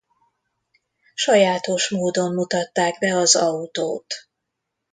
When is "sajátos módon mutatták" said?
1.13-2.97